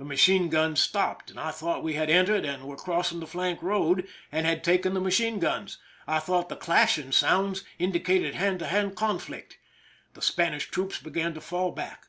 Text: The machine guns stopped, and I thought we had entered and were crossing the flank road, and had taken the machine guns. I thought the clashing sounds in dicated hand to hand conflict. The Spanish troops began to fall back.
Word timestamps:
The 0.00 0.04
machine 0.04 0.48
guns 0.48 0.80
stopped, 0.82 1.30
and 1.30 1.38
I 1.38 1.52
thought 1.52 1.84
we 1.84 1.94
had 1.94 2.10
entered 2.10 2.44
and 2.44 2.64
were 2.64 2.74
crossing 2.74 3.20
the 3.20 3.26
flank 3.28 3.62
road, 3.62 4.04
and 4.32 4.44
had 4.46 4.64
taken 4.64 4.94
the 4.94 5.00
machine 5.00 5.38
guns. 5.38 5.78
I 6.08 6.18
thought 6.18 6.48
the 6.48 6.56
clashing 6.56 7.12
sounds 7.12 7.62
in 7.78 7.92
dicated 7.92 8.34
hand 8.34 8.58
to 8.58 8.66
hand 8.66 8.96
conflict. 8.96 9.58
The 10.14 10.22
Spanish 10.22 10.68
troops 10.72 10.98
began 10.98 11.34
to 11.34 11.40
fall 11.40 11.70
back. 11.70 12.06